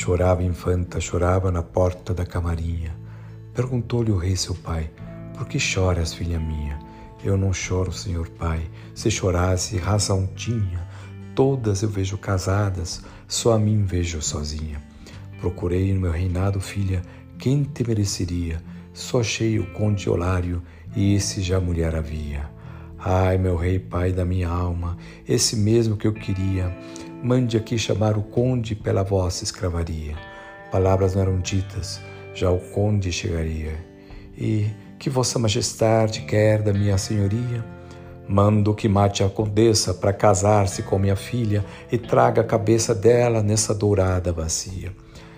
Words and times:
Chorava 0.00 0.42
a 0.42 0.44
infanta, 0.44 1.00
chorava 1.00 1.50
na 1.50 1.60
porta 1.60 2.14
da 2.14 2.24
camarinha. 2.24 2.96
Perguntou-lhe 3.52 4.12
o 4.12 4.16
rei 4.16 4.36
seu 4.36 4.54
pai: 4.54 4.88
Por 5.36 5.48
que 5.48 5.58
choras, 5.58 6.14
filha 6.14 6.38
minha? 6.38 6.78
Eu 7.24 7.36
não 7.36 7.52
choro, 7.52 7.90
senhor 7.90 8.28
pai. 8.28 8.70
Se 8.94 9.10
chorasse, 9.10 9.76
razão 9.76 10.24
tinha. 10.36 10.86
Todas 11.34 11.82
eu 11.82 11.88
vejo 11.88 12.16
casadas, 12.16 13.02
só 13.26 13.54
a 13.54 13.58
mim 13.58 13.82
vejo 13.82 14.22
sozinha. 14.22 14.80
Procurei 15.40 15.92
no 15.92 16.02
meu 16.02 16.12
reinado, 16.12 16.60
filha, 16.60 17.02
quem 17.36 17.64
te 17.64 17.84
mereceria? 17.84 18.62
Só 18.94 19.18
achei 19.18 19.58
o 19.58 19.66
conde 19.72 20.08
Olário, 20.08 20.62
e 20.94 21.16
esse 21.16 21.42
já 21.42 21.58
mulher 21.58 21.96
havia. 21.96 22.48
Ai, 23.00 23.36
meu 23.36 23.56
rei, 23.56 23.80
pai 23.80 24.12
da 24.12 24.24
minha 24.24 24.48
alma, 24.48 24.96
esse 25.26 25.56
mesmo 25.56 25.96
que 25.96 26.06
eu 26.06 26.12
queria, 26.12 26.72
mande 27.22 27.56
aqui 27.56 27.78
chamar 27.78 28.16
o 28.16 28.22
conde 28.22 28.74
pela 28.74 29.02
vossa 29.02 29.44
escravaria. 29.44 30.14
Palavras 30.70 31.14
não 31.14 31.22
eram 31.22 31.40
ditas, 31.40 32.00
já 32.34 32.50
o 32.50 32.58
conde 32.58 33.10
chegaria. 33.10 33.74
E 34.36 34.70
que 34.98 35.10
vossa 35.10 35.38
majestade 35.38 36.22
quer 36.22 36.62
da 36.62 36.72
minha 36.72 36.98
senhoria? 36.98 37.64
Mando 38.28 38.74
que 38.74 38.88
mate 38.88 39.22
a 39.22 39.28
condessa 39.28 39.94
para 39.94 40.12
casar-se 40.12 40.82
com 40.82 40.98
minha 40.98 41.16
filha 41.16 41.64
e 41.90 41.96
traga 41.96 42.42
a 42.42 42.44
cabeça 42.44 42.94
dela 42.94 43.42
nessa 43.42 43.74
dourada 43.74 44.32
bacia. 44.32 44.92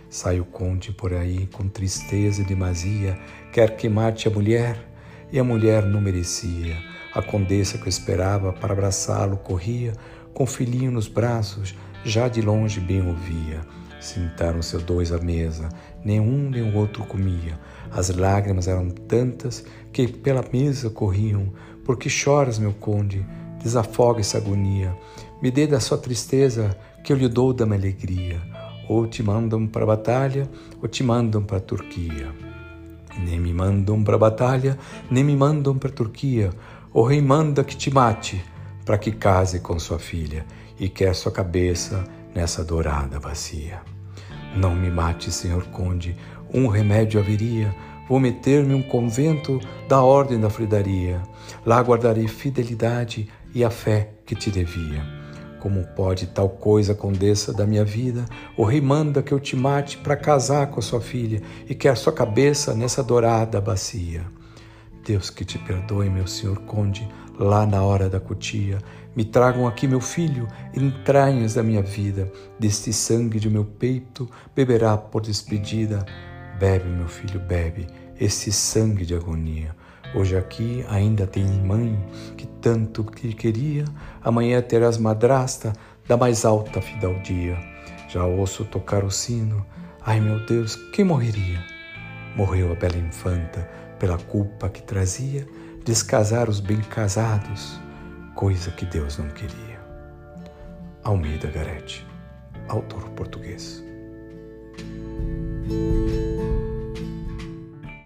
Sai 0.09 0.41
o 0.41 0.45
conde 0.45 0.93
por 0.93 1.15
aí 1.15 1.47
com 1.47 1.69
tristeza 1.69 2.43
e 2.43 2.45
demasia, 2.45 3.17
quer 3.53 3.77
que 3.77 3.89
mate 3.89 4.27
a 4.27 4.31
mulher, 4.31 4.91
e 5.33 5.39
a 5.39 5.45
mulher 5.45 5.87
não 5.87 6.01
merecia. 6.01 6.90
A 7.15 7.23
condessa 7.23 7.79
que 7.79 7.85
eu 7.85 7.89
esperava 7.89 8.53
para 8.53 8.73
abraçá-lo 8.73 9.37
corria, 9.37 9.93
com 10.33 10.45
o 10.45 10.47
filhinho 10.47 10.91
nos 10.91 11.09
braços, 11.09 11.75
já 12.05 12.29
de 12.29 12.41
longe 12.41 12.81
bem 12.81 13.07
ouvia. 13.07 13.61
Sentaram-se 14.01 14.77
dois 14.79 15.13
à 15.13 15.19
mesa, 15.19 15.69
nenhum 16.05 16.49
nem 16.51 16.63
o 16.63 16.77
outro 16.77 17.05
comia. 17.05 17.59
As 17.91 18.09
lágrimas 18.11 18.69
eram 18.69 18.89
tantas 18.91 19.65
que 19.93 20.09
pela 20.09 20.45
mesa 20.53 20.89
corriam. 20.89 21.53
Por 21.85 21.99
que 21.99 22.09
choras, 22.09 22.59
meu 22.59 22.73
conde? 22.73 23.27
Desafoga 23.63 24.21
essa 24.21 24.39
agonia. 24.39 24.97
Me 25.43 25.51
dê 25.51 25.67
da 25.67 25.81
sua 25.81 25.99
tristeza, 25.99 26.77
que 27.05 27.13
eu 27.13 27.17
lhe 27.17 27.29
dou 27.29 27.53
da 27.53 27.67
minha 27.67 27.79
alegria 27.79 28.41
ou 28.91 29.07
te 29.07 29.23
mandam 29.23 29.69
para 29.69 29.85
a 29.85 29.87
batalha, 29.87 30.51
ou 30.83 30.89
te 30.89 31.05
mandam 31.05 31.41
para 31.45 31.59
a 31.59 31.61
Turquia. 31.61 32.35
Nem 33.21 33.39
me 33.39 33.53
mandam 33.53 34.03
para 34.03 34.17
a 34.17 34.19
batalha, 34.19 34.77
nem 35.09 35.23
me 35.23 35.37
mandam 35.37 35.79
para 35.79 35.91
a 35.91 35.93
Turquia. 35.93 36.51
O 36.93 37.05
rei 37.05 37.21
manda 37.21 37.63
que 37.63 37.77
te 37.77 37.89
mate, 37.89 38.45
para 38.85 38.99
que 38.99 39.13
case 39.13 39.61
com 39.61 39.79
sua 39.79 40.01
filha 40.01 40.45
e 40.77 40.89
quer 40.89 41.15
sua 41.15 41.31
cabeça 41.31 42.03
nessa 42.35 42.65
dourada 42.65 43.21
bacia. 43.21 43.81
Não 44.57 44.75
me 44.75 44.91
mate, 44.91 45.31
senhor 45.31 45.67
conde, 45.69 46.17
um 46.53 46.67
remédio 46.67 47.21
haveria. 47.21 47.73
Vou 48.09 48.19
meter-me 48.19 48.75
um 48.75 48.83
convento 48.83 49.61
da 49.89 50.03
ordem 50.03 50.41
da 50.41 50.51
fridaria. 50.51 51.23
Lá 51.65 51.81
guardarei 51.81 52.27
fidelidade 52.27 53.29
e 53.55 53.63
a 53.63 53.71
fé 53.71 54.11
que 54.27 54.35
te 54.35 54.51
devia. 54.51 55.05
Como 55.61 55.87
pode 55.95 56.27
tal 56.27 56.49
coisa, 56.49 56.93
condessa 56.93 57.53
da 57.53 57.65
minha 57.65 57.85
vida? 57.85 58.25
O 58.57 58.65
rei 58.65 58.81
manda 58.81 59.23
que 59.23 59.31
eu 59.31 59.39
te 59.39 59.55
mate 59.55 59.97
para 59.97 60.17
casar 60.17 60.67
com 60.67 60.81
sua 60.81 61.01
filha 61.01 61.41
e 61.69 61.75
quer 61.75 61.97
sua 61.97 62.13
cabeça 62.13 62.75
nessa 62.75 63.01
dourada 63.01 63.61
bacia. 63.61 64.40
Deus 65.11 65.29
que 65.29 65.45
te 65.45 65.59
perdoe, 65.59 66.09
meu 66.09 66.25
senhor 66.25 66.61
conde, 66.61 67.09
lá 67.37 67.67
na 67.67 67.83
hora 67.83 68.09
da 68.09 68.21
cutia. 68.21 68.79
Me 69.17 69.25
tragam 69.25 69.67
aqui 69.67 69.89
meu 69.89 70.01
filho, 70.01 70.47
entranhas 70.73 71.55
da 71.55 71.65
minha 71.65 71.83
vida. 71.83 72.31
Deste 72.61 72.93
sangue 72.93 73.41
de 73.41 73.51
meu 73.51 73.65
peito 73.65 74.31
beberá 74.55 74.97
por 74.97 75.21
despedida. 75.21 76.07
Bebe, 76.61 76.89
meu 76.89 77.09
filho, 77.09 77.41
bebe, 77.41 77.89
esse 78.21 78.53
sangue 78.53 79.05
de 79.05 79.17
agonia. 79.17 79.75
Hoje 80.15 80.37
aqui 80.37 80.87
ainda 80.89 81.27
tem 81.27 81.45
mãe 81.45 81.99
que 82.37 82.47
tanto 82.47 83.03
que 83.03 83.35
queria, 83.35 83.87
amanhã 84.23 84.63
terás 84.63 84.97
madrasta 84.97 85.73
da 86.07 86.17
mais 86.17 86.45
alta 86.45 86.81
fidaldia. 86.81 87.59
Já 88.09 88.25
ouço 88.25 88.65
tocar 88.65 89.03
o 89.03 89.11
sino, 89.11 89.67
ai 90.03 90.21
meu 90.21 90.47
Deus, 90.47 90.77
quem 90.93 91.05
morreria? 91.05 91.59
Morreu 92.37 92.71
a 92.71 92.77
bela 92.77 92.97
infanta 92.97 93.90
pela 94.01 94.19
culpa 94.19 94.71
que 94.71 94.83
trazia 94.83 95.47
descasar 95.85 96.49
os 96.49 96.59
bem 96.59 96.81
casados, 96.81 97.79
coisa 98.35 98.71
que 98.71 98.87
Deus 98.87 99.19
não 99.19 99.29
queria. 99.29 99.79
Almeida 101.05 101.51
Garete, 101.51 102.07
autor 102.67 103.11
português. 103.11 103.80